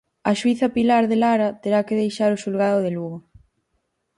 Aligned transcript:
A 0.29 0.31
xuíza 0.39 0.67
Pilar 0.75 1.03
de 1.11 1.17
Lara 1.23 1.49
terá 1.63 1.79
que 1.87 1.99
deixar 2.01 2.31
o 2.33 2.41
xulgado 2.43 2.79
de 2.85 2.91
Lugo. 2.95 3.17